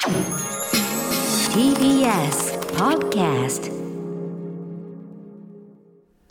[0.00, 0.16] TBS
[2.74, 3.70] Podcast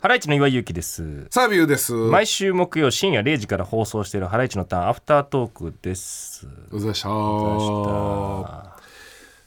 [0.00, 1.28] ハライチの岩井ゆきです。
[1.30, 1.92] サービューです。
[1.92, 6.48] 毎週木曜深夜0時から放送しているハライチのターンアフタートークです。
[6.72, 8.70] うざいしゃー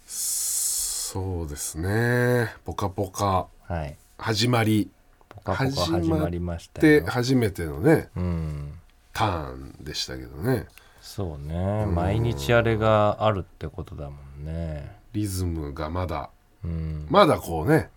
[0.06, 2.56] そうですね。
[2.64, 3.98] ポカポカはい。
[4.18, 4.90] 始まり。
[5.28, 7.08] ポカポカ始まりましたでよ。
[7.08, 8.72] 初めてのね、うん。
[9.12, 10.68] ターンでしたけどね。
[11.04, 11.86] そうね。
[11.86, 14.96] 毎日あれがあるってことだもんね。
[15.12, 16.30] リズムがまだ、
[16.64, 17.06] うん。
[17.10, 17.90] まだこうね、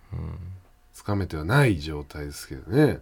[0.92, 2.98] つかめてはない状態ですけどね。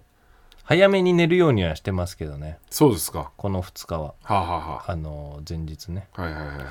[0.62, 2.59] 早めに寝るようにはしてますけどね。
[2.70, 3.33] そうですか。
[3.39, 4.15] この2日は。
[4.23, 6.06] はあ、はあはあの、前日ね。
[6.15, 6.67] あ、はいはいはいはい。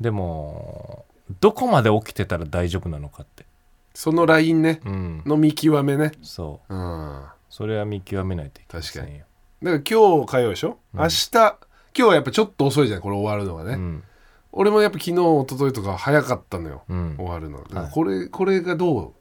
[0.00, 1.06] でも、
[1.40, 3.46] どこまで起きてたら大丈夫なのかって。
[3.94, 5.22] そのラインね、うん。
[5.24, 6.10] の見極めね。
[6.20, 6.74] そう。
[6.74, 7.24] うん。
[7.48, 9.24] それは見極めないといけませんよ。
[9.62, 11.56] だから今日火曜でしょ、明日、
[11.96, 13.74] 今日はやっぱちょっと遅いじゃん、これ終わるのがね。
[13.74, 14.04] うん。
[14.52, 17.16] 俺もやっぱ昨日一昨日とか早かったのよ、うん。
[17.16, 19.14] 終わるのだからこれ,、これがど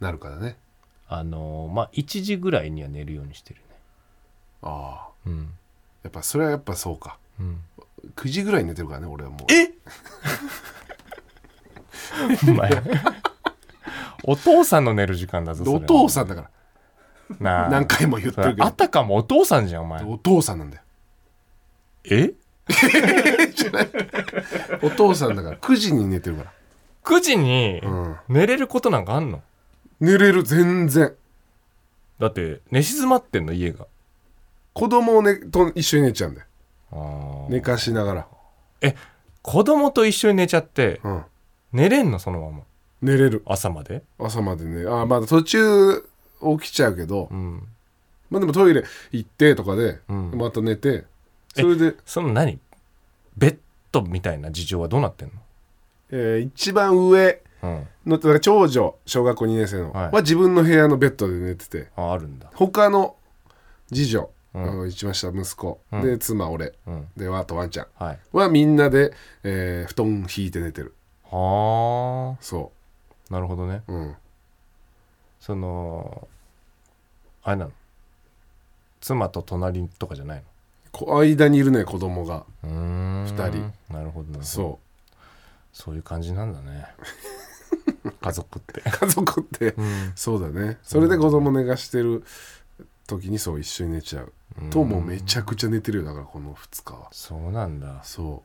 [0.00, 0.56] うなるかだね。
[1.08, 3.66] あのまあ1時ぐらいには寝るようにしてるね。
[4.62, 5.12] ああ。
[5.26, 5.50] うん。
[6.02, 7.18] やっぱそれはやっぱそうか。
[7.40, 7.60] うん。
[8.14, 9.52] 9時ぐらいに寝てるからね俺はもう。
[9.52, 9.72] え？
[12.48, 12.70] お前。
[14.24, 16.50] お父さんの寝る時間だぞお父さんだから。
[17.38, 17.68] なあ。
[17.68, 18.64] 何回も言ってるけど。
[18.64, 20.02] あたかもお父さんじゃんお前。
[20.04, 20.82] お父さんなんだよ
[22.10, 22.32] え？
[24.82, 26.52] お父さんだから9時に寝てるか
[27.04, 29.42] 9時にら、うん、寝れることなんかあんの？
[30.00, 31.14] 寝れる全然。
[32.18, 33.52] だって寝静まってんの？
[33.52, 33.86] 家が。
[34.72, 36.46] 子供を、ね、と一緒に寝ちゃうんだよ。
[36.92, 37.52] あー。
[37.52, 38.26] 寝かしながら、
[39.42, 41.22] 子供と一緒に寝ちゃってうん、
[41.72, 42.18] 寝れんの？
[42.18, 42.62] そのまま。
[43.02, 43.42] 寝れる。
[43.46, 44.02] 朝まで？
[44.18, 44.88] 朝までね。
[44.88, 46.04] ああまだ途中
[46.58, 47.62] 起きちゃうけど、うん。
[48.28, 50.32] まあでもトイレ行ってとかで、うん。
[50.36, 51.04] また寝て
[51.62, 51.96] それで。
[52.04, 52.58] その何？
[53.36, 53.58] ベッ
[53.92, 55.34] ドみたいな事情はどうなってんの？
[56.10, 57.86] えー一番上うん。
[58.06, 60.10] のだから長女小学校2年生の、はい。
[60.12, 61.88] は自分の部屋のベッドで寝てて。
[61.96, 62.50] ああるんだ。
[62.54, 63.16] 他の
[63.88, 64.62] 次女、うん。
[64.62, 66.02] あの一番下息子、うん。
[66.02, 66.74] で妻俺。
[66.86, 67.08] うん。
[67.16, 67.86] であとワンちゃん。
[67.98, 68.18] はい。
[68.32, 69.12] はみんなで、
[69.42, 70.94] えー布団引いて寝てる。
[71.24, 72.70] はそ
[73.30, 73.82] あなるほどね。
[73.88, 74.14] ううん。
[75.40, 76.28] その
[77.42, 77.72] あれなの？
[79.00, 80.44] 妻と隣とかじゃないこ
[81.04, 82.44] 間にいるね子供が。
[82.62, 83.24] のうーん。
[83.24, 83.94] 二人。
[83.94, 84.42] なるほどなるほど。
[84.44, 84.78] そ
[85.72, 86.86] そういう感じなんだね。
[88.22, 88.80] 家族って。
[88.80, 90.12] う家族って、うん。
[90.14, 90.78] そうだね。
[90.82, 92.24] それで子供寝かしてる
[93.06, 94.32] 時にそう一緒に寝ちゃう、
[94.70, 97.08] ともうめちゃくちゃ寝てるよだからこの2日は。
[97.12, 98.02] そうなんだ。
[98.04, 98.42] そ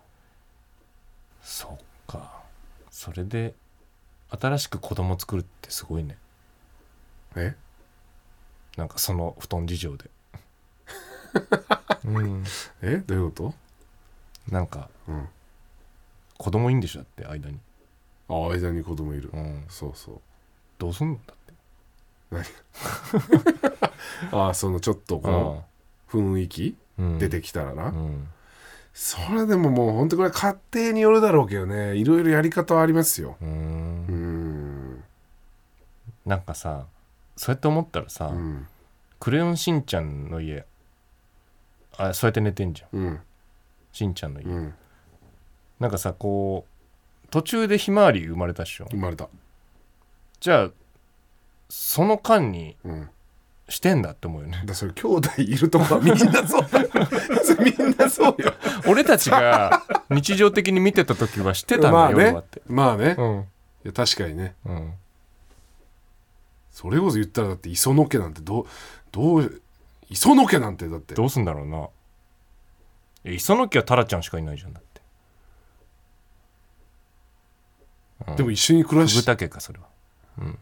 [1.41, 2.41] そっか。
[2.89, 3.55] それで
[4.29, 6.17] 新しく子供作るってすごいね。
[7.35, 7.55] うえ？
[8.77, 10.09] なんかその布団事情で
[12.05, 12.43] うん。
[12.81, 13.53] えどういうこ
[14.49, 15.27] なんかとうん。
[16.37, 16.99] 子供いいんでしょ？
[16.99, 17.59] だって間に。
[18.29, 19.63] あ間に子供いる、うん。
[19.69, 20.19] そうそう。
[20.79, 21.41] どうすんのだって。
[24.31, 25.65] ああそのちょっとこの
[26.09, 26.75] 雰囲気？
[26.97, 27.19] うん。
[27.19, 28.27] 出てきたらな、うん。
[28.93, 31.95] それでももう本当これ家庭によるだろうけどね。
[31.95, 33.37] いろいろやり方はありますよ。
[33.41, 33.51] うーん。
[33.51, 33.53] う
[34.13, 35.03] ん。
[36.25, 36.85] なんかさ
[37.35, 38.67] そうやって思ったらさ、うん。
[39.19, 40.65] クレヨンしんちゃんの家
[42.09, 42.99] あそうやって寝てんじゃん。
[42.99, 43.19] うん。
[43.91, 44.73] しんちゃんの家、うん。
[45.79, 48.87] なんかさこう途中でひまわり生まれたっしょ。
[48.91, 49.29] 生まれた。
[50.39, 50.71] じゃあ
[51.69, 53.09] その間にうん。
[53.69, 54.63] してんだって思うよね。
[54.65, 56.65] だそれ兄弟いるとこはみんなそう。
[57.63, 58.53] みんなそうよ。
[58.85, 62.35] 俺たちが日常的に見てた時はしてたんだよ、まあね。
[62.37, 62.61] って。
[62.67, 63.45] まあね、いうん。
[63.85, 64.55] や確かにね。
[64.65, 64.93] うん。
[66.69, 68.65] それこそ言ったらだって磯野家なんてどう
[69.13, 69.61] どう
[70.11, 71.15] 磯野家なんてだって。
[71.15, 71.87] どうすんだろうな。
[73.23, 75.01] え磯野家はタラちゃんしかいないじゃんだって。
[78.35, 79.85] でも一緒に暮らしフグタ家かそれは。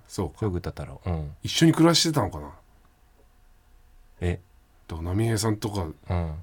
[0.08, 0.38] そうか。
[0.40, 1.02] フグタ太郎。
[1.06, 1.36] うん。
[1.44, 2.52] 一緒に暮らしてたのかな？
[4.22, 4.40] え？
[4.88, 6.34] だから波平さんとかうん。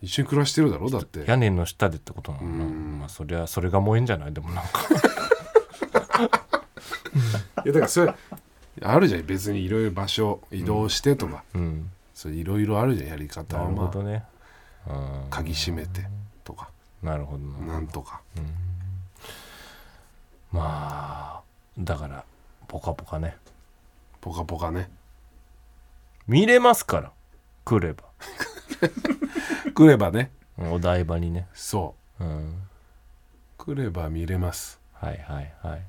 [0.00, 0.88] 一緒に暮らしてるだろ？
[0.88, 1.24] だって。
[1.26, 2.64] 屋根の下でってことなのかな。
[2.64, 2.98] うん。
[2.98, 4.32] まあそりゃそれが燃えんじゃない？
[4.32, 4.80] でもなんか。
[7.64, 8.14] いやだからそれ
[8.82, 9.26] あるじゃん。
[9.26, 13.70] 別にいろいろ場所移動してとか、うんそれいろいろあるじゃんやり方なは。
[13.70, 14.24] まあるほどね。
[14.88, 15.26] うん。
[15.30, 16.06] 鍵閉めて
[16.44, 16.70] とか。
[17.02, 17.74] なるほどな。
[17.74, 18.20] なんとか。
[20.52, 21.42] まあ
[21.76, 22.24] だから
[22.68, 23.36] ポカポカね。
[24.20, 24.88] ポカポカね。
[26.26, 27.12] 見れますから。
[27.64, 28.04] 来れば。
[29.74, 30.30] 来ればね。
[30.58, 31.48] お台場にね。
[31.52, 32.24] そう。
[32.24, 32.50] ん。
[32.50, 32.54] う
[33.58, 34.78] 来れば見れます。
[34.92, 35.82] はいはいはい。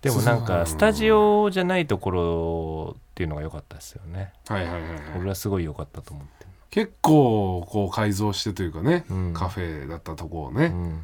[0.00, 4.32] でもなんかスタジオじゃないところっていうのが良かったですよね。
[4.48, 6.46] はいはいはい、はい、俺はすごい良かったと思って。
[6.70, 9.34] 結構こう改造してというかね、うん。
[9.34, 11.02] カフェだったとこをね、るうん。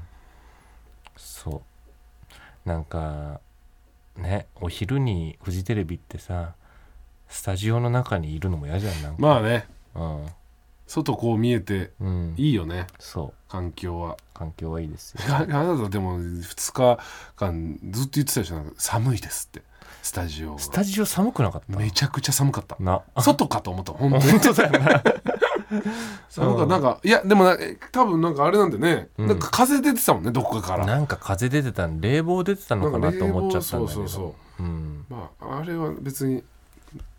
[1.17, 1.63] そ
[2.65, 2.69] う。
[2.69, 3.41] なんか
[4.17, 6.55] ねお昼にフジテレビってさ
[7.29, 9.23] スタジオの中にいるのも嫌じゃんなんか。
[9.23, 9.67] まあね。
[9.95, 10.21] あ
[10.89, 11.93] 外こう見えて
[12.37, 12.87] いいよね。
[12.99, 13.51] そう。
[13.51, 14.17] 環境は。
[14.35, 15.21] 環境はいいですよ。
[15.29, 16.99] ああなたでも2日
[17.37, 18.65] 間ずっと言ってたでしょなん。
[18.67, 19.63] か寒いですって。
[20.03, 21.77] スタジオがスタジオ寒くなかった？
[21.79, 22.77] めちゃくちゃ寒かった。
[22.81, 23.03] な。
[23.21, 23.93] 外かと思った。
[23.95, 24.23] 本当に。
[24.33, 25.03] 本当だよな
[26.31, 26.67] 寒かった。
[26.67, 29.27] なんかいやでもなえ多分なんかあれなんでね、うん。
[29.29, 30.87] なんか風出てたもんねどこかから。
[30.87, 34.01] なんか風出てたん冷房出てたのかなと思っちゃったんだけど。
[34.01, 34.63] そうそうそう。
[34.63, 36.43] うん、まああれは別に。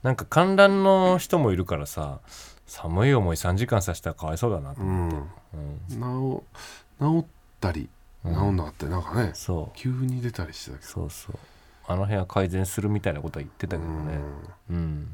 [0.01, 2.19] なんか観覧の人もいるからさ
[2.69, 5.19] 寒い思い3時間させたらかわいそうだなとう思って、ん。
[5.99, 6.39] うん。
[6.39, 6.43] 治
[6.99, 7.25] 治っ
[7.59, 7.89] たり
[8.23, 9.77] 治んなかったりなんかね、そう。
[9.77, 10.89] 急に出たりしてたけど。
[10.89, 11.39] そうそう。
[11.87, 14.19] あの辺は改善するみたいなことは言ってたけどね。
[14.69, 14.75] うん。
[14.75, 15.07] うん、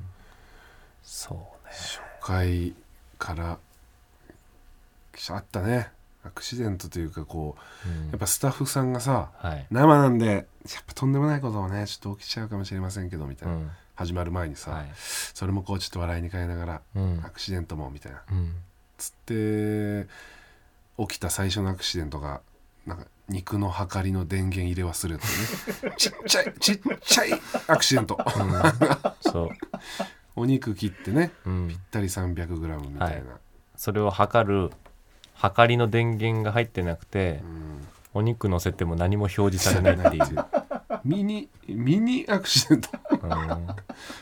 [1.04, 1.72] そうね。
[1.72, 2.74] 初回
[3.18, 3.58] から
[5.30, 5.90] あったね
[6.26, 7.56] アクシデントというかこ
[7.86, 8.10] う、うん。
[8.10, 10.46] やっぱスタッフさんがさはい、生なんでやっ
[10.88, 13.72] ぱとんでもないことをねちょっと起きちゃうかもしれませんけどみたいうな、ん。
[13.96, 14.92] 始まる前にさ、はい。
[14.96, 17.22] それもこうちょっと笑いに変えながら、うん。
[17.26, 18.24] アクシデントもみたいな。
[18.30, 18.54] うん、
[18.98, 20.08] つって
[20.98, 22.42] 起きた最初のアクシデントが
[22.86, 25.26] なんか肉の量りの電源入れ忘れた
[25.90, 28.18] ね ちっちゃいちっちゃいアクシデント。
[29.22, 29.50] そう、
[30.36, 31.68] お肉切ってねうん。
[31.70, 33.40] ぴっ、たり 300g みたいな、はい。
[33.76, 34.72] それを測る
[35.36, 40.46] 測りの電源が入ってなくて、うんお肉乗せても何も表示されないっていう、
[41.04, 42.90] ミニミニアクシデント。
[43.22, 43.68] うん、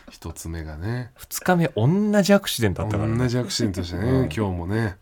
[0.10, 1.12] 一つ目がね。
[1.20, 4.24] 2日目同じアクシデントあったから、ね、同じアクシデントでしたね、うん。
[4.24, 4.98] 今日もね。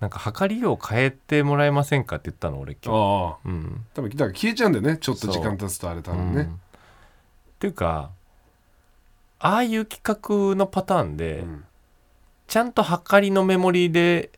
[0.00, 2.96] なんか測りを変えてもらえませんかって言ったの俺今日。
[2.96, 3.36] ああ。
[3.44, 3.84] うん。
[3.92, 4.96] 多分だから消えちゃうんだよね。
[4.96, 6.46] ちょっと時間経つとあれ多分ね、うん。
[6.46, 6.56] っ
[7.58, 8.10] ていうか
[9.38, 10.02] ああいう企
[10.50, 11.64] 画のパターンで、うん。
[12.46, 14.30] ちゃんと測りのメモリで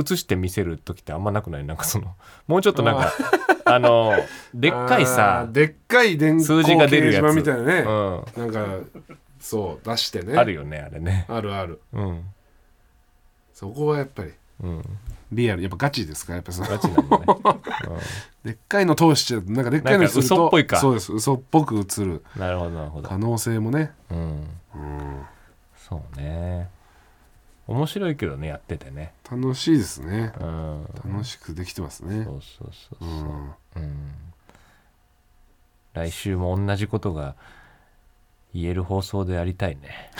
[0.00, 1.64] 映して見せる時ってあんまなくない？
[1.64, 2.14] なんかその
[2.46, 3.12] もうちょっとなんか
[3.64, 4.12] あの
[4.54, 7.34] でっかいあさー、でっかい電数字が出るやつ。
[7.34, 8.66] みたいなね、うん、なんか
[9.38, 10.36] そう出してね。
[10.36, 11.26] あるよねあれね。
[11.28, 11.80] あるある。
[11.92, 12.24] うん。
[13.54, 14.32] そこはやっぱり
[14.62, 14.82] うん。
[15.32, 15.62] リアル。
[15.62, 16.34] やっぱガチですか？
[16.34, 16.68] やっぱその。
[16.68, 17.24] ガチなんだね、
[18.44, 20.78] でっかいの通しちゃうとなんかでっかいのにすると嘘っぽいか。
[20.78, 22.24] そうです嘘っぽく映る。
[22.34, 23.08] うん、なるほどなるほど。
[23.08, 23.92] 可能性もね。
[24.10, 24.18] うん。
[24.18, 25.22] うん。
[25.76, 26.68] そうね
[27.70, 29.12] 面白いけどねやっててね。
[29.30, 30.32] 楽しいですね。
[30.40, 30.84] うん。
[31.06, 32.24] 楽しくできてますね。
[32.24, 33.54] そうそうそうそう、うん。
[33.76, 34.10] うん。
[35.94, 37.36] 来週も同じことが
[38.52, 40.10] 言える放送でやりたいね。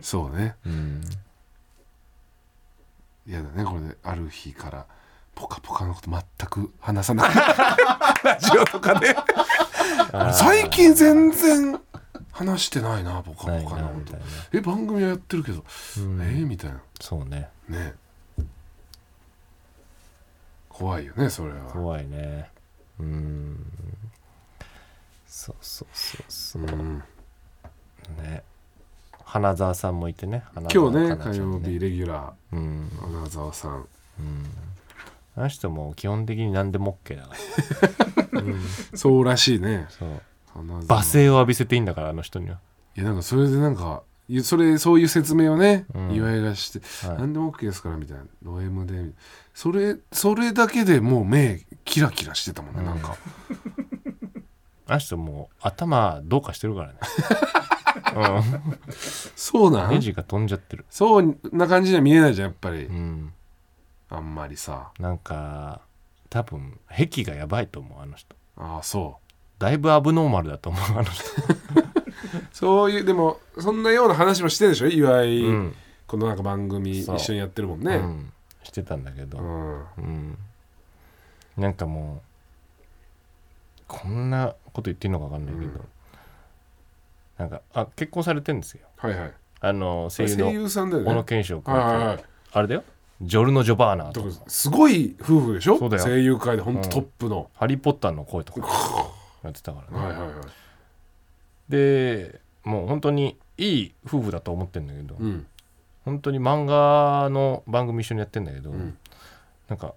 [0.00, 0.56] そうね。
[0.64, 1.02] うん。
[3.26, 4.86] 嫌だねこれである日から
[5.34, 7.54] ポカポカのこと全く話さなくなる。
[8.24, 9.14] ラジオとかで
[10.32, 11.78] 最近全然
[12.40, 13.94] 話してないなポカないポカのこと。
[13.94, 14.26] なみたいな。
[14.52, 15.62] え番組はやってるけど、
[15.98, 16.22] うん。
[16.22, 16.80] えみたいな。
[17.00, 17.48] そうね。
[17.68, 17.94] ね。
[20.68, 21.60] 怖いよねそれは。
[21.72, 22.50] 怖いね。
[22.98, 23.66] うん。
[25.26, 26.62] そうそうそうそう。
[26.62, 27.02] うん。
[28.18, 28.42] ね。
[29.24, 30.42] 花澤さんもいてね。
[30.72, 32.88] 今日ね香菜ちゃん火曜日レギュラうん。
[32.88, 33.86] ー花澤さん。
[35.36, 37.34] あの人も基本的に何でも OK だか
[38.32, 38.42] ら。
[38.96, 39.86] そうらしいね。
[39.90, 40.22] そう
[40.54, 42.58] 罵声を浴びせていいんだからあの人には。
[42.96, 46.12] いやなんかそれでなんかいそれそういう説明をね、うん。
[46.12, 47.18] 岩井がして、はい。
[47.18, 49.12] 何でも OK ですからみたいなド M で
[49.54, 53.16] それそれだけでもう目キラキラしてたもんね、なんか。
[54.86, 56.98] あの人もう頭どうかしてるからね。
[58.14, 58.62] うんネ
[59.36, 60.00] そうなん？
[60.00, 60.84] ジが飛んじゃってる。
[60.90, 63.32] そうな感じには見えないじゃんやっぱり、うん。
[64.08, 64.90] あんまりさ。
[64.98, 65.80] なんか
[66.28, 68.36] 多分癖がやばいと思うあの人。
[68.56, 69.29] ああそう
[69.60, 70.82] だいぶアブノーマルだと思う。
[70.90, 71.24] あの人
[72.50, 74.88] そういうでもそんなような話もしてるでしょ？
[74.88, 75.74] 岩井、うん。
[76.06, 77.18] このなんか番組一そう。
[77.18, 77.96] 緒にやってるもんね。
[77.96, 78.32] うん、
[78.64, 79.74] してたんだけど、うん。
[79.98, 80.38] うん、
[81.56, 82.22] なんかも
[83.78, 85.80] うこんなこと言っていいのか分かんないけど、うん。
[87.38, 88.86] なんかあ結婚されてんですよ。
[88.96, 89.32] はいはい。
[89.60, 91.10] あの声優声の優さんだよね。
[91.10, 92.24] 小野賢章君、はいはいはい。
[92.52, 92.84] あれだよ。
[93.22, 94.30] ジョルノ・ジョバーナとか。
[94.46, 95.78] すごい夫婦でしょ？
[95.78, 96.02] そうだよ。
[96.02, 98.66] 声優界で本当トップの、ハリー・ポッターの声とか
[99.42, 100.40] やってたからね、はいはいはい。
[101.68, 105.46] でもう本当にいい夫婦だと思ってんだけど、うん。
[106.04, 108.96] 本当に漫画の番組一緒にやってんだけど、ん。
[109.68, 109.94] なんか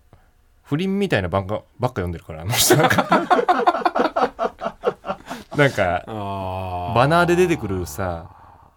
[0.64, 2.76] 不倫みたいな漫画ばっか読んでるからあの人。
[2.78, 3.04] なんか
[5.56, 8.30] なんかあバナーで出てくるさ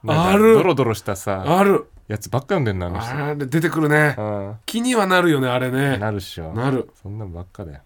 [0.06, 0.54] ある。
[0.54, 1.88] ドロドロしたさある。
[2.08, 3.10] やつばっか読んでんのあの人。
[3.10, 4.14] あれ出てくるね。
[4.16, 4.56] うん。
[4.64, 5.98] 気にはなるよねあれね。
[5.98, 6.52] なるっしょ。
[6.52, 6.90] なる。
[7.02, 7.80] そんなんばっかだよ、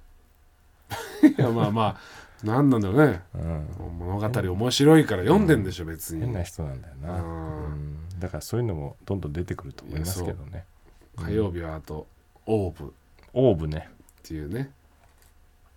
[1.39, 1.97] いやまあまあ
[2.45, 3.23] なんなんだろうね。
[3.35, 3.69] うん、
[3.99, 6.23] 物語面白いから読んでんでしょ別に。
[6.23, 7.29] 変な人なんだよな、うう
[7.69, 7.73] ん。
[7.73, 10.65] ん、だからそういうのもどんどん出てくると思いますけどね。
[11.17, 12.07] 火曜日はあと
[12.47, 12.89] オーブ。
[12.89, 12.91] っ
[13.33, 13.89] オーブね。
[14.23, 14.71] ていうね。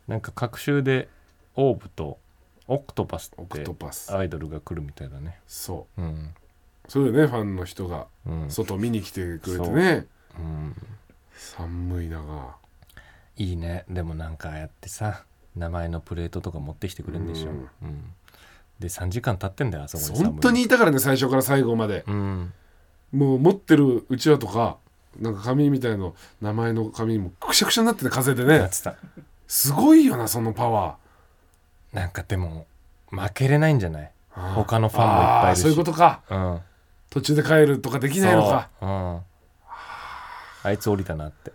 [0.07, 1.07] なんか各週で
[1.55, 2.17] オーブと
[2.67, 4.13] オクトパスオクってトパス。
[4.15, 5.39] アイドルが来るみたいだね。
[5.47, 6.01] そう。
[6.01, 6.33] うん。
[6.87, 8.07] それでねファンの人が。
[8.25, 10.07] うん、外見に来てくれてね。
[10.39, 10.41] う。
[10.41, 10.75] ん、
[11.33, 12.55] 寒い中
[13.37, 13.85] いいね。
[13.89, 15.25] でもなんかやってさ
[15.55, 17.89] 名前のプレートとか持ってきてくれるんでしょ、ううん。
[17.89, 18.13] ん
[18.79, 22.03] で3時間経ってんだよあそこに本当にいたからね最初から最後まで。
[22.07, 22.53] うん
[23.11, 24.77] もう持ってるうちわとか
[25.19, 28.55] なんか紙みたいの名前の紙もくしゃくしゃになってて風でね。
[28.55, 28.95] やってた。
[29.47, 30.97] すごいよなそのパワ
[31.91, 32.65] なんかでも
[33.11, 34.11] 負けれないんじゃない？
[34.35, 34.53] ー。
[34.55, 35.61] 他のファンもいっぱいいるし。
[35.61, 36.21] そういうことか。
[36.31, 36.59] うん。
[37.11, 38.69] 途中で帰るとかできないのか。
[38.81, 38.85] う。
[38.87, 39.19] ん、
[40.63, 41.51] あいつ降りたなって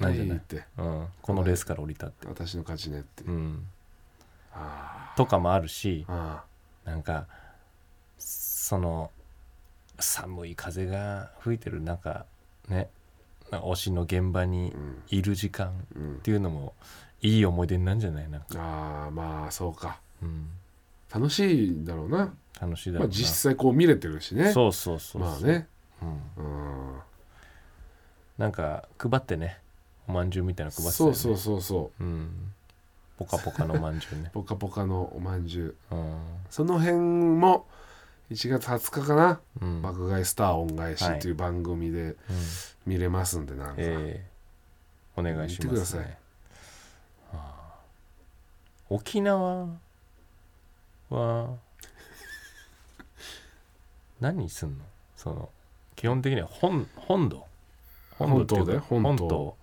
[0.00, 0.64] なんじゃないって。
[0.78, 3.24] うん、このレースから降りたって、私の勝ちねって。
[3.24, 3.66] うん、
[4.52, 6.44] あとかもあるしな
[6.96, 7.26] んか
[8.18, 9.10] その
[9.98, 12.24] 寒い風が吹いてる中
[12.68, 12.88] ね。
[13.50, 14.72] 推しの現場に
[15.08, 16.72] いる時間っていうのも
[17.20, 18.30] いい思い出になるんじゃない？
[18.30, 19.98] なんか、あーまあそうか。
[20.22, 20.46] うん、
[21.12, 22.32] 楽しいんだろうな。
[22.60, 24.52] 楽しいだろうな、まあ実際こう見れてるしね。
[24.52, 25.30] そうそうそうそう。
[25.30, 25.66] まあね。
[26.00, 26.48] うん、う
[26.94, 27.00] ん。
[28.38, 29.58] なんか配ってね
[30.10, 31.16] おまんじゅうみたいなの配ってたよね。
[31.16, 32.04] そうそうそうそう。
[32.04, 32.52] うん。
[33.16, 35.94] ポカポカのまんじゅうね、 ポカポカのおまんじゅう。
[35.94, 36.18] うん。
[36.50, 37.66] その辺も
[38.30, 39.40] 1月20日かな。
[39.60, 42.16] うん「爆買いスター恩返し」はいっていう番組でうん
[42.86, 46.00] 見れますんでなんか、えーお願いします、ね、見てください。
[46.00, 46.16] は
[47.32, 47.74] あ。
[48.88, 49.66] 沖縄
[51.10, 51.56] は
[54.20, 54.84] 何すんの？
[55.16, 55.50] その
[55.96, 57.44] 基本的には本本土。
[58.18, 59.18] 本土っていうか本島だよ本島。
[59.28, 59.56] 本島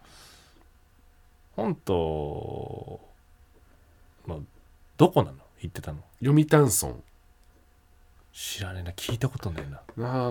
[1.58, 3.00] 本島
[4.28, 4.42] の
[4.98, 5.38] どこなの？
[5.60, 6.00] 行ってたの。
[6.24, 6.94] 読谷村。
[8.32, 8.92] 知らねえな。
[8.92, 9.82] 聞いたことないな。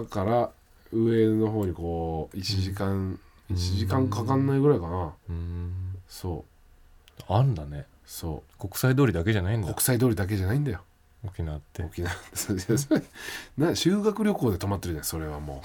[0.01, 0.51] だから
[0.93, 3.19] 上の方にこう1時間、
[3.51, 5.15] 1時間かかんないぐらいかな。
[5.29, 5.99] うーん。
[6.09, 6.45] そ
[7.19, 7.23] う。
[7.33, 7.87] あんだね。
[8.05, 9.75] そ国際通りだけじゃないんうだ。
[9.75, 10.83] 国際通りだけじゃないんだよ。
[11.25, 11.83] 沖縄って。
[11.83, 12.15] 沖縄
[13.59, 15.61] な修学旅行で泊まってるじゃんそれはも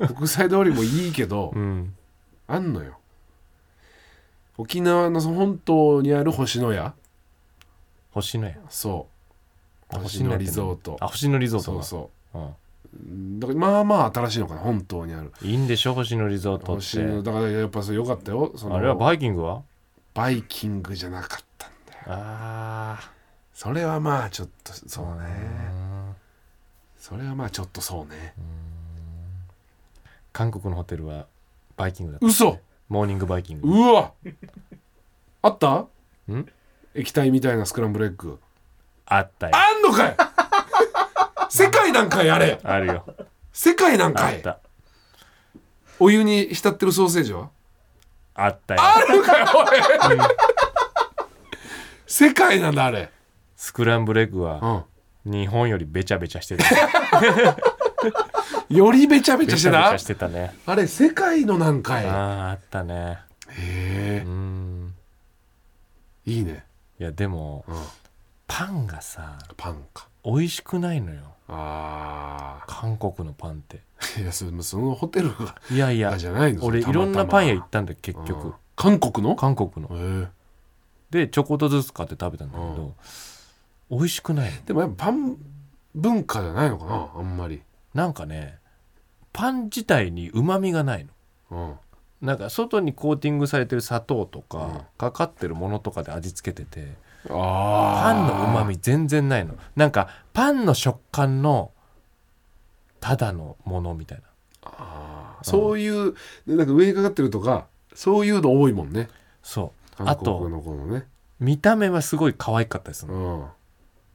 [0.00, 0.08] う。
[0.14, 1.94] 国際通りもいいけど、うん。
[2.48, 2.98] あんのよ
[4.58, 6.92] 沖縄の本島にある星のや。
[8.10, 8.56] 星野や。
[8.68, 9.06] そ
[9.90, 9.96] う。
[9.96, 10.96] あ星野リゾート。
[11.00, 11.82] あ星野リゾートが。
[11.82, 12.48] そうそう。
[13.38, 15.32] だからまあまあ新しいのかな本島にある。
[15.42, 18.52] いいんでしょ星野リゾート星野っだからやっぱそれよかったよ。
[18.56, 19.62] そてのあれはバイキングは？
[20.14, 22.02] バイキングじゃなかったんだよ。
[22.08, 23.12] あ
[23.54, 25.28] それはまあちょっとそうあね
[26.96, 28.34] それはまあちょっとそうね。
[30.32, 31.26] 韓国のホテルは
[31.76, 33.68] バイキングだった嘘モーニングバイキング。
[33.68, 34.12] うわ。
[35.42, 35.70] あった？
[35.74, 35.88] ん？
[36.94, 38.38] 液体みたいなスクランブルエッグ。
[39.06, 39.52] あったよ。
[39.56, 40.16] あんのかい？
[41.50, 42.58] 世界なんかいあれ。
[42.64, 43.04] あるよ。
[43.52, 44.36] 世界なんかい。
[44.36, 44.58] あった。
[46.00, 47.50] お湯に浸ってるソーセージは？
[48.34, 48.80] あったよ。
[48.82, 49.66] あるかよおい。
[52.06, 53.10] 世界なんだあれ。
[53.56, 54.84] スクランブルエッグうはん。
[55.30, 56.64] 日本よりべちゃべちゃしてた
[58.68, 59.98] よりべちゃべちべゃしてた？
[59.98, 60.54] してたね。
[60.66, 63.18] あれ世界のなんかあああったね。
[63.58, 64.94] えうん。
[66.26, 66.64] いいね。
[67.00, 67.76] いやでもうん。
[68.46, 70.08] パンがさパンか。
[70.24, 71.20] 美味しくないのよ。
[71.48, 73.80] あ韓国のパンって。
[74.16, 76.64] あいやそそのホテルがいやいやじゃないの？
[76.64, 78.26] 俺いろんなパン屋行ったんだよ結うん。
[78.26, 79.34] 局韓国の？
[79.34, 79.88] 韓国の。
[79.96, 80.28] へえ
[81.10, 82.94] でちょこっとずつ買って食べたんだけど
[83.90, 84.64] 美味しくないの。
[84.66, 85.36] でもやっぱパン
[85.94, 87.08] 文化じゃないのかな？
[87.16, 87.62] あんまり
[87.98, 88.60] なんかね
[89.32, 91.10] パン自体にうまみがないの。
[91.50, 91.70] う
[92.22, 92.26] ん。
[92.28, 96.94] なんか外にコーティングされてる砂糖とか、かかってるものとかで味付けてて
[97.28, 99.56] あパンのうまみ全然ないの。
[99.74, 101.72] なんかパンの食感の
[103.00, 104.22] ただのものみたい
[104.62, 105.38] な。
[105.42, 106.14] そういう
[106.46, 109.08] でなんか上にかかってるとかそういうの多いもんね。
[109.42, 110.02] そう。
[110.04, 110.48] あと
[111.40, 113.48] 見た目はすごい可愛かったでするうの、ん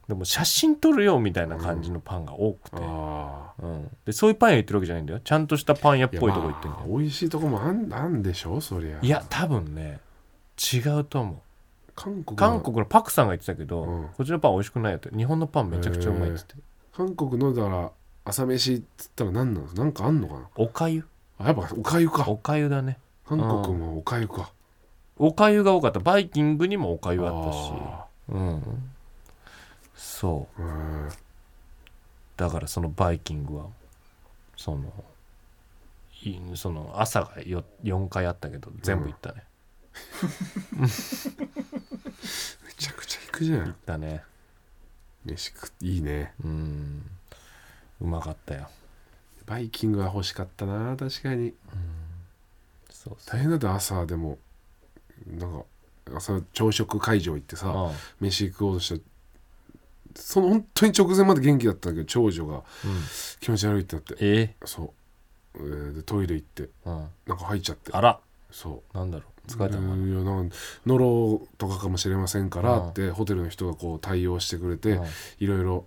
[0.08, 3.90] でも写真撮るよみたいな感じのパンが多くて、ああうん。
[4.04, 5.20] でそういうパン屋行ってるわけじゃないんだよ。
[5.20, 8.60] ちゃんとしたパン屋っぽいとこ行ってんだよ、美味しいとこもあんあんでしょ？
[8.60, 8.98] そりゃ。
[9.00, 10.00] いや多分ね
[10.74, 11.36] 違うと思う。
[11.96, 12.36] 韓国の。
[12.36, 14.08] 韓国のパクさんが言ってたけど、うん。
[14.08, 15.08] こっちのパン美味しくないよって。
[15.16, 16.54] 日本のパンめちゃくちゃうまいっつって。
[16.94, 17.90] 韓国のだから
[18.24, 19.72] 朝飯っつったら何なの？
[19.72, 20.40] なんかあんのかな？
[20.56, 21.06] おかゆ。
[21.38, 22.24] あやっぱおかゆか。
[22.28, 22.98] おかゆだね。
[23.26, 24.50] 韓国もおかゆか。
[25.16, 26.00] おかゆが多かった。
[26.00, 27.72] バイキングにもおかゆあったし。
[27.88, 28.90] あうん
[29.94, 30.62] そう。
[30.62, 30.68] ーう
[31.06, 31.08] ん。
[32.36, 33.66] だからそのバイキングは
[34.56, 34.92] その
[36.22, 39.44] いその朝がよ4回あったけど全部行ったね、
[40.82, 40.88] め
[42.76, 43.66] ちゃくちゃ行くじゃん。
[43.66, 44.22] 行ったね。
[45.24, 46.34] 飯食っていいね。
[46.44, 47.02] うん。
[48.00, 48.68] うまかったよ。
[49.46, 51.54] バイキングは欲しかったな確かに。
[52.90, 53.38] そうそう。
[53.38, 54.38] 大変だって朝でも。
[55.26, 55.64] なんか
[56.16, 59.04] 朝朝食会場行ってさあ飯食おうとして
[60.14, 62.54] その本当に直前まで元気だったんだけど長女が。
[62.56, 62.62] うん。
[63.40, 64.14] 気持ち悪いってなって。
[64.20, 64.90] えそう、
[65.56, 66.68] えーでトイレ行って。
[66.86, 67.06] うん。
[67.26, 67.92] なんか入っちゃって。
[67.92, 68.18] あら。
[68.50, 68.96] そう。
[68.96, 69.50] なんだろう。
[69.50, 70.56] 疲れたのかいやなんか
[70.86, 75.04] ノロとかかもしれませんからってホテルの人がこう対応してくれてな
[75.38, 75.84] いろいろ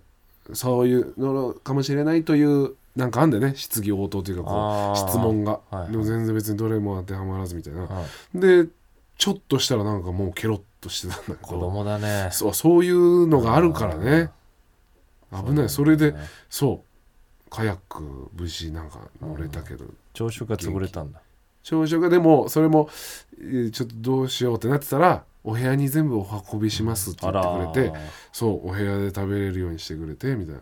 [0.52, 3.54] そういうノロかもしれないというなんかあんだよね。
[3.56, 5.06] 質疑応答というかこあー。
[5.06, 7.88] う質問が、はいでも全然別にどれも当てはまらずみたいな、
[8.34, 8.70] うんで
[9.18, 12.28] ちょっとしたらなんかもうケロッとしてたんだけ子ど供だね。
[12.32, 14.30] そうそういうのがあるからね。
[15.32, 15.68] 危ない。
[15.68, 16.18] それでね。
[16.48, 17.50] そう。
[17.50, 19.86] カヤック無事なんか乗れたけど。
[20.14, 21.20] 朝食が潰れたんだ。
[21.64, 22.88] 朝食がでもそれも
[23.40, 27.98] えーちょっとどうしようってなってたらお部屋に全部お運びしますって言ってくれて
[28.32, 30.60] そうお部屋で食べれるようにしてくれてみたいな。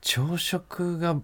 [0.00, 1.16] 朝食が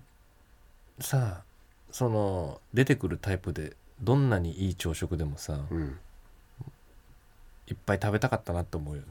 [1.00, 1.42] さ
[1.90, 5.99] その出てくるタイプでどんなにいい朝食でもさうん。
[7.66, 9.09] いっぱい食べたかったなって思うよね。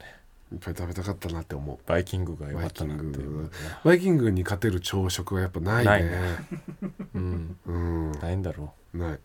[0.52, 1.78] いっぱい食べたかったなって思う。
[1.86, 3.50] バイキングが良かったなってバイキングいう
[3.84, 5.90] バイキングに勝てる朝食はやっぱないね。
[5.90, 6.10] ないね。
[7.14, 7.56] うん。
[7.66, 7.72] う
[8.10, 8.12] ん。
[8.20, 9.20] 大変だろない、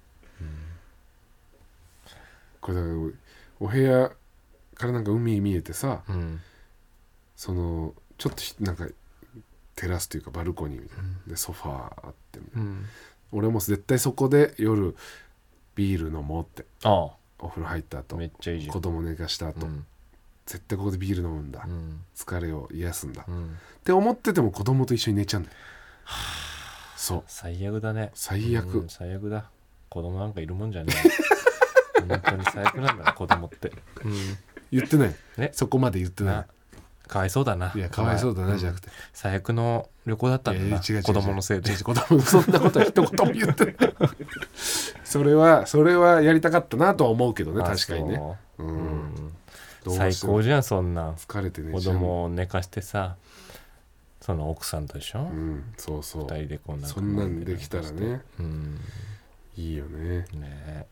[2.61, 2.93] これだから
[3.59, 4.11] お部屋
[4.75, 6.41] からなんか海見えてさううん。
[7.35, 8.87] そのちょっとひなんか
[9.75, 12.69] テラスというかバルコニーみたいな、でソファーあってみたいな。
[12.69, 12.85] うん。
[13.31, 14.95] 俺も絶対そこで夜
[15.75, 16.65] ビール飲もうって。
[16.83, 18.17] あお風呂入ったあ後。
[18.17, 18.73] めっちゃいいじゃん。
[18.73, 19.85] 子供寝かした後、うん。
[20.45, 22.01] 絶対ここでビール飲むんだ、うん。
[22.15, 23.57] 疲れを癒すんだ、っうん。
[23.83, 25.55] て思ってても子供と一緒に寝ちゃうんだよ。
[26.95, 27.23] そう。
[27.27, 28.11] 最悪だね。
[28.13, 28.79] 最悪。
[28.79, 29.49] うん最悪だ。
[29.89, 30.93] 子供なんかいるもんじゃね
[31.99, 32.01] え。
[32.07, 33.71] 本当に最悪なんだな子供って。
[34.03, 34.13] うん。
[34.71, 35.51] 言ってない、ね。
[35.53, 36.47] そこまで言ってなな
[37.07, 37.71] かわいそうだな。
[37.75, 38.89] いいやかわいそうだな、じゃなくて。
[39.13, 40.67] 最悪の旅行だったんだな。
[40.67, 41.03] いやいや違う違う違う。
[41.03, 41.69] 子供のせいで。
[41.71, 43.75] 違う違う子供のそんなことは一言も言ってない
[45.05, 48.15] それはそれはやりたかったなとは思うけどねあ確かにね。
[48.15, 48.63] そう。
[48.65, 49.31] うん、
[49.95, 51.15] 最高じゃんそんなん。
[51.15, 53.15] 疲れてね子供を寝かしてさ
[54.19, 56.23] その奥さんと一緒、うんそうそう。
[56.23, 58.21] 二人でこんかそんなんできたらね。
[58.39, 58.79] うん。
[59.55, 60.19] いいよね。
[60.19, 60.25] ね。
[60.43, 60.85] え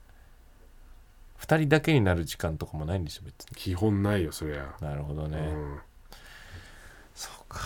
[1.38, 3.56] 二人だけになる時間とかもないんでしょ別に。
[3.56, 5.80] 基本ないよそりゃ、なるほどね、うん。
[7.14, 7.60] そうか。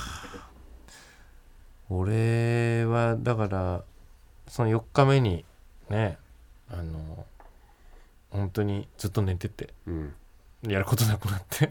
[1.89, 3.83] 俺はだから
[4.47, 5.45] その4日目に
[5.89, 6.17] ね
[6.71, 7.25] あの
[8.29, 10.13] 本当にずっと寝ててうん。
[10.63, 11.69] やることなくなってや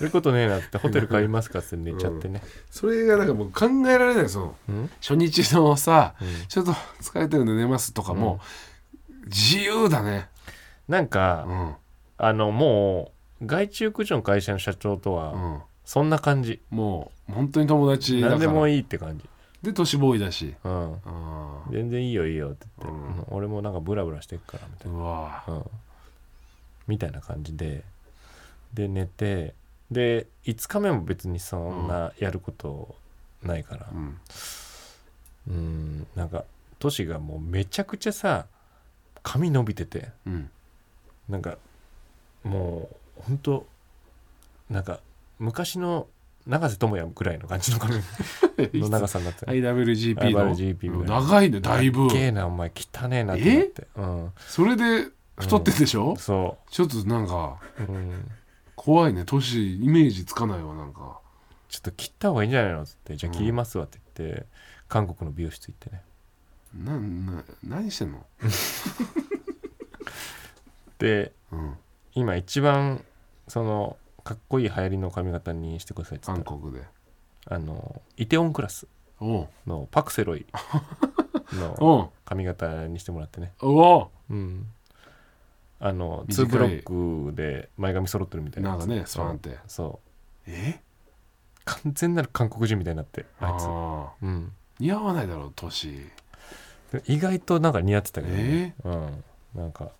[0.00, 4.90] ることねえなってホテル帰りますかって寝ちゃってね、それがなんかもう考えられないそのうん？
[5.00, 6.46] 初日のさ、うん。
[6.48, 8.40] ちょっと疲れてるんで寝ますとかも、
[9.26, 10.28] 自由だね。
[10.88, 11.74] なんか、うん。
[12.16, 13.12] あのも
[13.42, 15.60] う外注駆除の会社の社長とはうん。
[15.84, 19.24] そんな感じ、もう本当に友達何でもいいって感じ、
[19.62, 20.54] で年ボーイだし。
[20.64, 21.00] うん、
[21.70, 23.18] 全然いいよいいよって言って、うん。
[23.18, 24.98] うん俺もなんかブラブラしてっからみたいな。
[24.98, 25.44] うわ。
[25.48, 25.64] うん、
[26.86, 27.82] みたいな感じで。
[28.72, 29.54] で寝て。
[29.90, 32.94] で5日目も別にそんなやること
[33.42, 33.86] ないから。
[33.92, 34.20] うん。
[35.48, 36.06] うん。
[36.14, 36.44] なんか
[36.78, 38.46] トシがもうめちゃくちゃさ
[39.22, 40.10] 髪伸びてて。
[40.26, 40.50] うん。
[41.28, 41.58] なんか
[42.44, 43.66] もうほんと
[44.70, 45.00] なんか
[45.38, 46.06] 昔の
[46.48, 47.96] 永瀬智也ぐらいの感じの髪。
[48.80, 49.52] の長さになってる。
[49.52, 50.54] IWGP の。
[50.54, 52.08] IWGP 長いねだいぶ。
[52.08, 53.86] すげえなお前汚ねえなって思って。
[53.96, 54.32] うん。
[54.38, 55.08] それで
[55.38, 58.30] 太ってんでしょ、そちょっとなんかう、うん、
[58.74, 59.24] 怖いね。
[59.24, 61.20] 年イメージつかないわなんか。
[61.68, 62.82] ちょっと切った方がいいんじゃないの？
[62.82, 63.16] っつって。
[63.16, 64.46] じゃあ切りますわって言って、
[64.88, 66.02] 韓国の美容室行ってね。
[66.74, 68.24] なな何してんの？
[70.98, 71.74] でうん。
[72.14, 73.04] 今一番
[73.46, 73.96] その
[74.28, 76.44] かっこいい流行りの髪型にしてくださいって言った。
[76.44, 76.84] ら韓国で。
[77.46, 78.86] あのイテウォンクラス
[79.20, 79.48] おう。
[79.66, 80.44] のパクセロイ
[81.54, 82.10] の おう。
[82.26, 83.54] 髪型にしてもらってね。
[83.62, 84.08] おう。
[84.28, 84.66] うん。
[85.80, 88.70] あの短い2ブロックで前髪揃ってるみたいな。
[88.72, 89.56] なんかねそパンって。
[89.66, 89.98] そ
[90.46, 90.50] う。
[90.50, 90.78] え？
[91.64, 93.62] 完全なる韓国人みたいになってあいつ。
[93.64, 94.26] あー。
[94.26, 94.52] うん。
[94.78, 96.06] 似合わないだろう年。
[96.92, 98.36] で意外となんか似合ってたけど、え？
[98.36, 99.24] ねうん。
[99.54, 99.90] なんか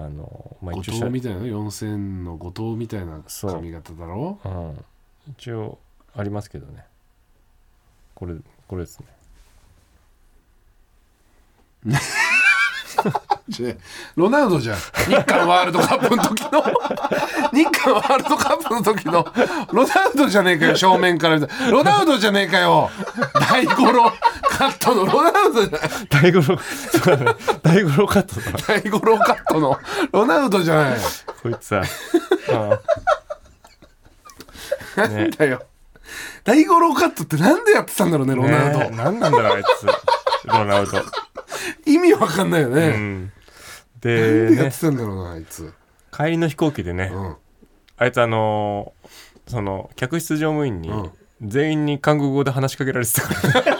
[0.00, 4.38] あのまあ後藤みたいな4000の後藤みたいな髪型だろ？
[4.44, 4.84] うん、
[5.32, 5.78] 一応
[6.14, 6.84] ありますけどね。
[8.14, 8.34] これ
[8.66, 9.06] これですね
[14.16, 14.76] ロナウドじゃん。
[14.76, 16.62] 日韓ワールドカップの時の。
[17.52, 19.26] 日韓ワールドカップの時の。
[19.72, 21.38] ロナウドじゃねえかよ正面から
[21.70, 22.90] ロナウドじゃねえかよ。
[23.50, 24.12] 大五郎。
[24.50, 25.06] カットの。
[25.06, 25.80] ロナウドじゃない。
[26.10, 26.58] 大五郎。
[27.62, 28.52] 大五郎カットだ。
[28.66, 29.78] 大五郎カットの。
[30.12, 30.98] ロナウドじゃない。
[31.42, 31.82] こいつさ。
[34.98, 35.62] うんねだよ。
[36.44, 39.86] 大五郎カットってなんでやってたんだろうねロナウド、ね何なんだろうあいつ。
[40.46, 40.98] ロナウド。
[41.86, 43.32] 意味わかんないよね、うん
[44.00, 44.56] でね。
[44.56, 45.72] やってたんだろうなあいつ。
[46.12, 47.36] 帰りの飛行機でね、うん。
[47.96, 49.08] あいつあのー
[49.50, 51.10] その客室乗務員に、うん。
[51.42, 53.64] 全員に韓国語で話しかけられてたから。
[53.64, 53.78] ね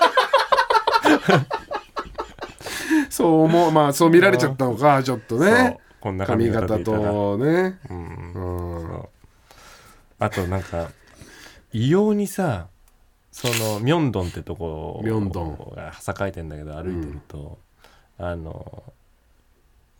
[3.10, 5.78] そう思うまあそう見られちゃったのかちょっとね。
[6.00, 7.78] こんな髪型とね。
[7.90, 8.32] うん。
[8.32, 9.04] うん。
[10.20, 10.90] あとなんか
[11.72, 12.68] 異様にさ
[13.30, 15.56] そのミョンドンってとこミョンドン。
[15.74, 17.58] が栄えてんだけど歩いてると、
[18.18, 18.82] あの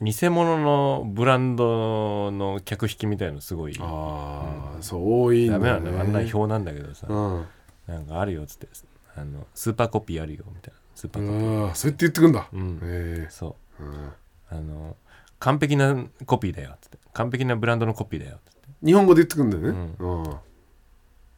[0.00, 6.00] 偽物のブランドの客引きみたいのすごいああ、そう多いんだダメなんだよ。
[6.00, 7.46] あんな表なんだけどさ、うん。
[7.88, 8.68] なんかあるよっつって。
[9.16, 10.78] あのスーパーコピーあるよみたいな。
[10.94, 11.66] スーパーコピー。
[11.66, 12.80] ああそうやって言ってくんだ、うん。
[12.82, 13.82] えそう。
[13.82, 14.12] えうん。
[14.50, 14.96] あの
[15.40, 16.98] 完璧なコピーだよっつって。
[17.12, 18.68] 完璧なブランドのコピーだよっつって。
[18.84, 19.94] 日本語で言ってくんだよね。
[19.98, 20.37] うん。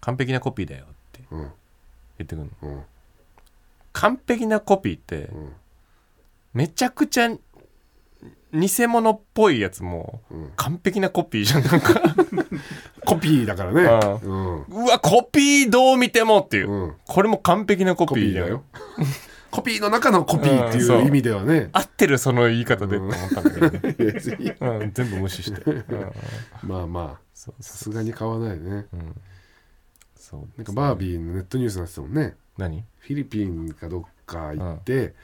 [0.03, 1.40] 完璧なコピーだよってうん。
[1.40, 1.51] 言っ
[2.18, 2.49] てくるの。
[2.62, 2.83] うん。
[3.92, 5.53] 完璧なコピーってん。
[6.53, 7.31] めちゃくちゃ
[8.53, 10.53] 偽物っぽいやつもうん。
[10.57, 12.01] 完璧なコピーじゃんなんか。
[13.05, 14.19] コピーだからね。
[14.23, 14.63] うん。
[14.65, 16.95] うわコピーどう見てもっていう、うん。
[17.07, 18.65] これも完璧なココピーだよ。
[19.51, 21.71] コピーの中のコピーっていう意味ではね。
[21.73, 25.85] 合ってるその言い方でって思ったんだけどね、 うん、全部無視して、うん、
[26.63, 27.31] まあまあ。
[27.35, 28.87] さすがに買わないね。
[30.15, 30.41] そう。
[30.57, 32.37] なんかバービーのネットニュースになってたもんね。
[32.59, 32.85] 何？
[32.99, 35.14] フィリピンかどっか行って、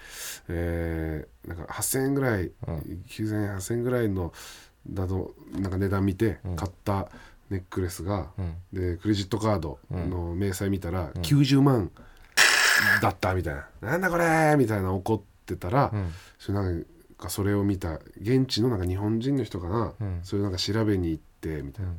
[0.48, 2.50] えーなんか8,000円ぐらい、
[3.06, 4.32] 9,000円8,000円ぐらいの
[4.88, 7.08] だとなんか値段見て買った
[7.50, 8.30] ネックレスが、
[8.72, 11.90] でクレジットカードの明細見たら90万
[13.00, 15.92] だったみたいな「なんだこれ!」みたいな怒ってたら、
[16.38, 16.84] それなん
[17.16, 19.92] かそれを見た現地のなんか日本人の人かな、
[20.24, 21.92] それなんか調べに行ってみたいな、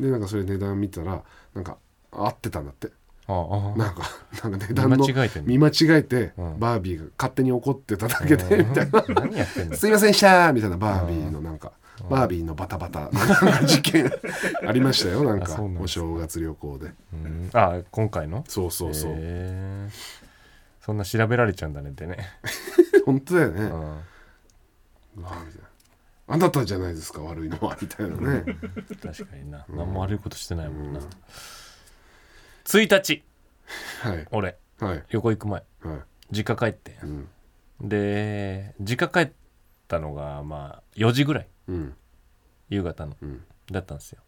[0.00, 1.22] でなんかそれ値段見たら
[1.54, 1.76] なんか
[2.10, 2.88] 合ってたんだって。
[3.28, 3.78] ああ。
[3.78, 4.02] なんか、
[4.44, 5.48] なんか値段の見間違えてんの？
[5.48, 6.58] 見間違えて、ん。
[6.58, 9.04] バービーが勝手に怒ってただけで、みたいな。
[9.76, 11.72] すいませんでしたみたいなバービーのなんか、
[12.08, 13.10] バービーのバタバタ、
[13.64, 14.10] 事件
[14.66, 16.92] ありましたよ、なんか、お正月旅行で。
[17.12, 17.50] うん。
[17.52, 18.44] あ今回の？
[18.48, 19.12] そうそうそう。
[19.16, 20.26] へー。
[20.80, 22.18] そんな調べられちゃうんだねってね、
[23.04, 23.62] 本当だよね。
[23.62, 24.02] うん、うわ
[25.16, 25.24] みたい
[25.60, 25.66] な。
[26.28, 28.44] あなたじゃないですか、悪いのは、みたいなね。
[29.02, 29.64] 確かにな。
[29.68, 31.00] 何も悪いことしてないもんな、
[32.66, 33.22] 1日
[34.00, 34.26] はい。
[34.32, 34.56] 俺。
[34.80, 35.04] はい。
[35.08, 35.62] 旅行行く前。
[35.82, 36.00] はい。
[36.32, 36.98] 実家帰って。
[37.02, 37.28] うん。
[37.80, 39.32] で実家帰っ
[39.86, 41.48] たのがまあ4時ぐらい。
[41.68, 41.94] うん。
[42.68, 43.44] 夕方の、ん。
[43.70, 44.20] だったんですよ。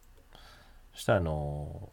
[0.93, 1.89] そしたらあの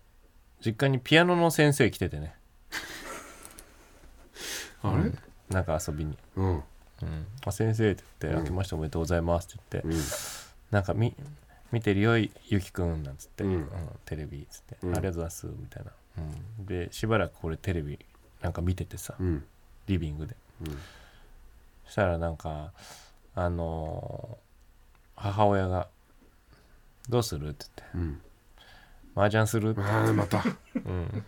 [0.65, 2.35] 実家にピアノの先生来ててね。
[4.83, 5.13] あれ？
[5.51, 6.17] なんか遊びに。
[6.37, 6.63] うん。
[7.03, 10.01] 「うん、あ先生」って言って「明けましておめでとうございます」って言って、
[10.71, 11.15] なんかみ
[11.73, 12.31] 見てるよゆ
[12.61, 13.53] きくんなんつって、うん。
[13.53, 13.69] うん。
[14.05, 14.97] テレビっつって、うん。
[14.97, 15.91] ありがとうございますみたいな、
[16.59, 17.99] うん、でしばらくこれテレビ
[18.41, 19.45] なんか見ててさ、うん。
[19.87, 20.79] リビングで、うん
[21.87, 22.73] そしたらなんか
[23.35, 25.89] あのー母親が
[27.09, 28.21] 「どうする?」って言ってうん。
[29.15, 30.43] 「麻雀する?」って、ああ、また。
[30.75, 31.25] うん、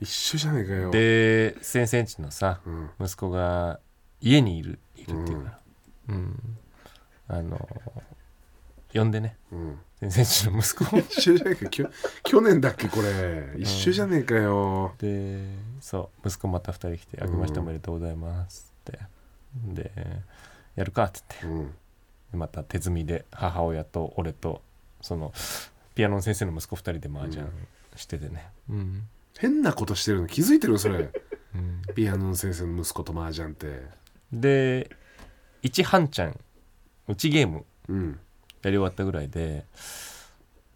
[0.00, 0.90] 一緒じゃねえかよ。
[0.90, 2.90] で先生んちのさ、うん。
[3.00, 3.80] 息子が
[4.20, 5.60] 家にいるいるっていうから、
[6.08, 6.58] うん
[7.28, 9.78] あのー呼んでねうん。
[10.00, 11.70] 先生の息子を一緒じゃねえ か。
[11.70, 11.90] きょ
[12.22, 13.54] 去年だっけこれ。
[13.58, 15.44] 一緒じゃねえかよ、で
[15.80, 18.98] そう息子また2人来て「あけましておめでとうございます」って。
[19.66, 19.90] で
[20.76, 21.62] 「やるか」って言って。
[21.62, 21.74] うん。
[22.30, 24.62] でまた手積みで母親と俺と
[25.00, 25.32] その
[25.94, 27.46] ピアノの先生の息子2人で麻雀
[27.96, 29.08] しててね、うん。
[29.38, 30.78] 変なことしてるの気づいてる？
[30.78, 31.10] それ。
[31.54, 31.82] うん。
[31.94, 33.82] ピアノの先生の息子と麻雀って。
[34.32, 34.90] で
[35.62, 36.38] 1半ちゃん
[37.08, 38.20] うちゲームうん
[38.62, 39.64] やり終わったぐらいで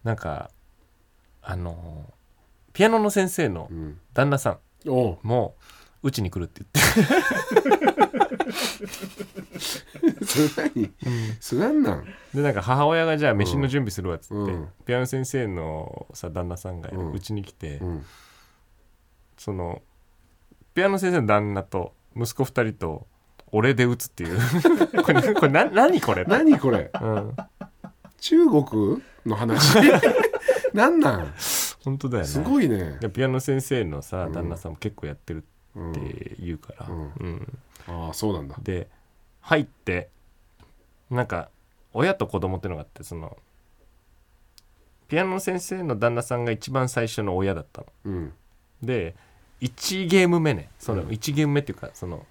[0.04, 0.50] なんか
[1.42, 2.12] あの
[2.72, 3.98] ピアノの先生のうん。
[4.14, 5.54] 旦那さんも
[6.02, 6.80] うちに来るって言って。
[10.24, 10.92] それ何、
[11.40, 12.04] それなんなん？
[12.34, 14.68] でなんか母親がじゃあ飯の準備するわっつって、うん。
[14.84, 17.12] ピアノ先生のさ旦那さんがうん。
[17.12, 18.04] うちに来て、うん。
[19.38, 19.82] その
[20.74, 23.06] ピアノ先生の旦那と息子2人と
[23.52, 24.38] 俺で打つっていう。
[25.04, 26.90] これこれな何これ、何これ？
[27.00, 27.36] うん、
[28.22, 29.78] 中国の話？
[30.72, 31.34] なんなん？
[31.84, 32.28] 本当だよね。
[32.28, 32.98] すごいね。
[33.00, 34.32] でピアノ先生のさうん。
[34.32, 37.12] 旦那さんも結構やってるうんって言うから、うん。
[37.18, 37.58] うん。
[37.88, 38.56] ああそうなんだ。
[38.62, 38.88] で
[39.40, 40.08] 入って
[41.10, 41.50] なんか
[41.92, 43.36] 親と子供ってのがあってその
[45.08, 47.86] ピアノの先生の旦那さんが一番最初の親だったの。
[48.04, 48.32] うん。
[48.84, 49.16] で
[49.62, 50.70] 1ゲーム目ね。
[50.78, 52.24] その1ゲーム目っていうかその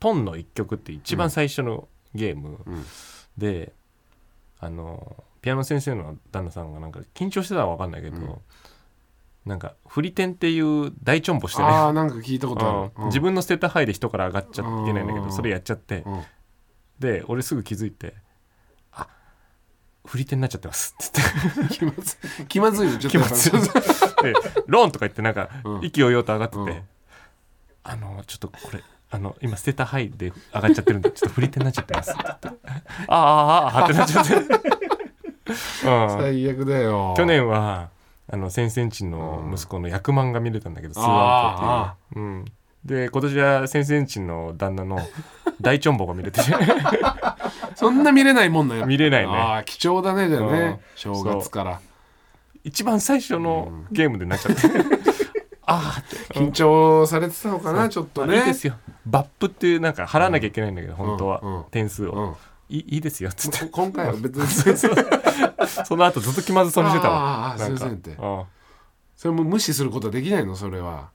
[0.00, 2.86] トンの1曲って一番最初のゲーム、ん。
[3.36, 3.74] で
[4.62, 8.42] あのピアノ先生の旦那さんがなんか緊張してたら分かんないけど、
[9.44, 11.68] なんか振り点っていう大チョンボしてね。
[11.68, 13.06] ああなんか聞いたことある、うん。
[13.06, 15.24] 自分のステーターハイで人から上がっちゃいけないんだけうん。
[15.24, 16.04] どそれやっちゃって。
[16.06, 16.22] うん。
[17.00, 18.14] で俺すぐ気づいて
[18.94, 19.08] 「あ
[20.06, 21.74] 振り手になっちゃってます」っつって。
[21.74, 22.46] 気まずい。
[22.46, 23.18] 気まずいよちょっと。
[23.18, 23.52] 気まずい。
[24.22, 24.34] で
[24.68, 25.84] 「ローン」とか言ってなんかうん。
[25.84, 26.82] 意気揚々と上がってて、うん。
[27.82, 32.12] あのちょっとこれあの今ステーターハイで上がっちゃってるんで ちょっと振り手になっちゃってます。
[32.12, 32.48] って言って
[33.08, 34.44] 「ああああああ」ってなっちゃって、 うん、
[36.18, 37.14] 最悪だよ。
[37.16, 37.90] 去年は
[38.30, 42.44] あの先々地の息子の役満が見れたんだけど、スーアンあコっていう、うん、
[42.86, 44.98] で今年は先々地の旦那の
[45.60, 46.40] 大チョンボが見れて
[47.74, 49.32] そんな見れないもんなよ見れないね。
[49.32, 50.52] ああ貴重だねじゃあうん。
[50.52, 51.80] ね正月から。
[52.64, 54.68] 一番最初のゲームでなっちゃって、
[55.64, 58.38] ああ緊張されてたのかなちょっとね。
[58.38, 58.74] いいですよ。
[59.06, 62.36] バップっていうなんか払わなきゃいけないんだけど、本当は、点数を、うん。
[62.68, 63.66] いいですよっつって。
[63.66, 64.46] こ今回は別に。
[65.86, 67.52] その後ずっと気まずそうにしてたわ。
[67.52, 67.64] あーなんか。
[67.64, 68.10] すいませんって。
[68.10, 68.44] うん。
[69.16, 70.56] それも無視することはできないの？
[70.56, 71.10] それは。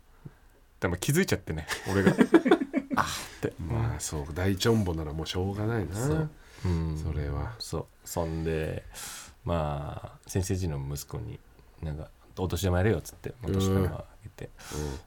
[0.79, 2.11] でも気づいちゃってね俺が。
[2.95, 5.95] あーって、まあそう大チョンボならもうしょうがないな。
[5.95, 6.29] そう。
[6.65, 6.97] うん。
[6.97, 7.53] それは。
[7.59, 7.85] そう。
[8.05, 8.85] そんで
[9.43, 11.39] まあ先生児の息子に
[11.81, 12.09] なんか
[12.41, 14.49] お年玉やれよっつってお年玉あげて、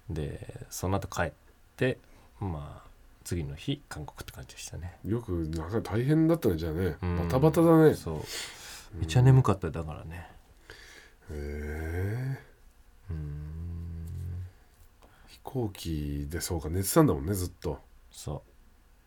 [0.08, 1.32] でその後帰っ
[1.76, 1.98] て
[2.40, 2.88] まあ
[3.24, 4.96] 次の日韓国って感じでしたね。
[5.04, 6.96] よくなんか大変だったねじゃあね。
[7.02, 7.16] うん。
[7.18, 7.90] バタバタだね。
[7.90, 8.20] へそう。
[8.98, 10.28] めちゃ眠かったよだからね。
[11.30, 12.38] え。
[15.28, 17.78] 飛行機でそうか寝てたんだもんねずっと。
[18.10, 18.42] そ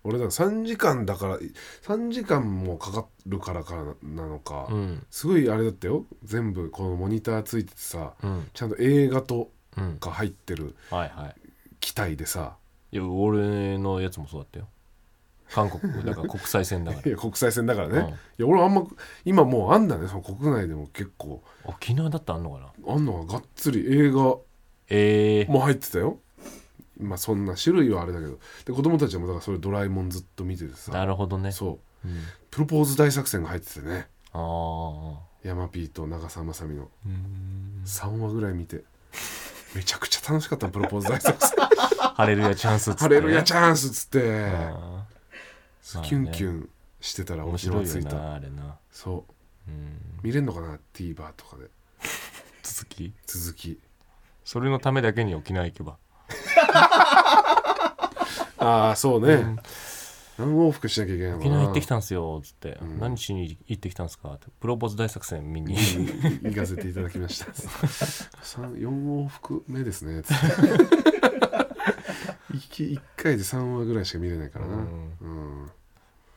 [0.04, 1.40] 俺だから3時間だから
[1.84, 5.06] 3時間もかかるからからなのか、ううん。
[5.10, 6.06] すごいあれだったよ。
[6.24, 8.48] 全部このモニターついててさうん。
[8.54, 11.36] ちゃんと映画とうんか入ってるはいはい。
[11.80, 12.58] 機体でさ。
[12.92, 14.68] いや俺のやつもそうだったよ。
[15.52, 18.08] 韓国 だから国際線だかいや国際線だからね、うん。
[18.08, 18.84] いや俺あんま
[19.24, 20.08] 今もうあんだね。
[20.08, 21.42] その国内でも結構。
[21.64, 22.94] ら沖縄だってあんのかな？
[22.94, 24.36] あんのががっつり映画
[24.90, 26.20] ええも入ってたよ
[27.00, 28.40] まあそんな種類はあれだけど。
[28.66, 30.92] で子供たちもだからそれドラえもんずっと見ててさ。
[30.92, 31.52] なるほどね。
[31.52, 32.08] そう。
[32.08, 34.08] うん、プロポーズ大作戦が入っててね。
[34.34, 36.90] ああ山 P と長澤まさみの。
[37.06, 37.82] うん。
[37.86, 38.84] 3話ぐらい見て。
[39.76, 41.58] めちゃくちゃ楽しかったプロポーズ大作戦。
[42.16, 44.46] ハレルヤチャンスっつって、ハレルヤチャンスっつって。
[44.46, 46.04] あー。
[46.04, 46.70] キュンキュン
[47.02, 48.34] してたら面白いよなた。
[48.36, 49.26] あれな、そ
[49.68, 49.72] う。
[49.72, 51.70] うん、見れんのかな？TVer とかで。
[52.62, 53.14] 続き？
[53.26, 53.80] 続き。
[54.46, 55.98] それのためだけに沖縄行けば
[58.58, 59.58] ああそうね、
[60.38, 63.00] 何往復しなきゃいけないの沖縄行ってきたんすよっつって、ん。
[63.00, 64.30] 何しに行ってきたんすか？
[64.30, 64.48] って。
[64.60, 65.76] プロポーズ大作戦見に。
[65.76, 65.78] う
[66.48, 67.48] ん行かせていただきました。
[68.42, 70.24] 三4往復目ですね。
[70.24, 70.46] つって
[72.54, 75.66] 行き1回で3話ぐらいしか見れないからな、うん。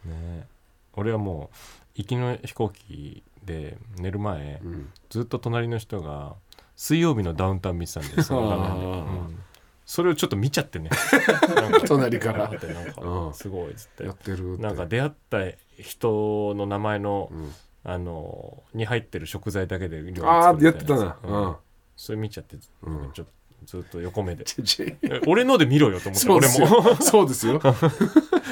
[0.04, 0.48] ね。
[0.94, 1.56] 俺はもう
[1.94, 4.90] 行きの飛行機で寝る前、うん。
[5.10, 6.34] ずっと隣の人が
[6.74, 9.04] 水曜日のダウンタウン見てたんでその画面で、あー。
[9.04, 9.38] うん
[9.86, 10.90] それをちょっと見ちゃってね。
[11.86, 12.48] 隣から。
[12.48, 13.00] なんかなんか。
[13.00, 13.34] うん。
[13.34, 14.04] すごいっつって。
[14.04, 15.38] やってるなんか出会った
[15.78, 17.52] 人の名前の、うん。
[17.88, 21.42] あのに入ってる食材だけで料理ああやってたな、うん。
[21.44, 21.56] うん
[21.96, 23.12] それ見ちゃって、うん。
[23.12, 23.32] ちょっと
[23.64, 24.44] ずっと横目で。
[25.26, 26.66] 俺ので見ろよと思って そうですよ。
[26.68, 26.96] 俺も。
[26.96, 27.60] そうですよ。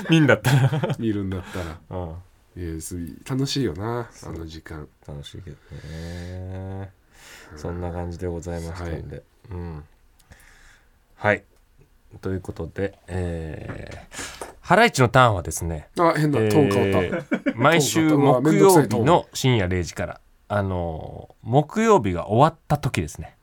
[0.09, 2.01] 見んだったら、見るんだったら。
[2.01, 2.97] うん、いやす
[3.29, 4.89] 楽しいよなあの時間。
[5.07, 5.57] 楽しいけど
[5.89, 6.91] ね。
[7.57, 9.85] そんな感じでございましたんで、うん
[11.25, 11.43] はい。
[12.21, 18.51] ということでえー、ハライチのターンはですねあ変なトーン変わっえー毎週トーン変わった。
[18.51, 23.37] うわ木曜日の深夜0時からあのー木曜日が終わった時ですね。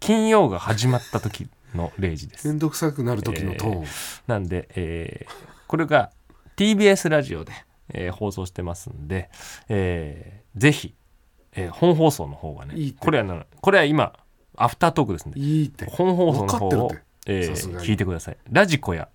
[0.00, 2.44] 金曜が始まった時の0時です。
[2.44, 3.84] ためんどくさくなる時のトーン、
[4.26, 6.10] なんで、えーこれが
[6.56, 7.52] TBS ラジオで、
[7.92, 9.28] えー放送してますんで、
[9.68, 10.94] えーぜひ、
[11.52, 14.14] えー本放送の方がねこれはなこれは今
[14.62, 15.32] アフタートークですね。
[15.36, 15.86] いいって。
[15.86, 16.92] 本放送の方を
[17.26, 18.36] えー聞いてください。
[18.50, 19.08] ラジコや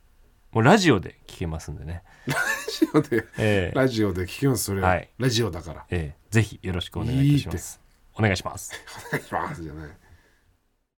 [0.52, 2.36] もうラジオで聞けますんでね、ラ
[2.70, 5.10] ジオで えーラジオで聞きますそれは、はい。
[5.18, 5.86] ラジオだから。
[5.90, 7.80] えーぜひよろしくお願いいたします。
[8.16, 8.74] お願いします。
[9.10, 9.90] お願いしますじゃない